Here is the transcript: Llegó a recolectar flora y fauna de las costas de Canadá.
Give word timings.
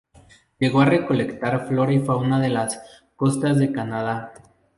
Llegó 0.57 0.81
a 0.81 0.85
recolectar 0.85 1.67
flora 1.67 1.93
y 1.93 1.99
fauna 1.99 2.39
de 2.39 2.49
las 2.49 2.81
costas 3.15 3.59
de 3.59 3.71
Canadá. 3.71 4.33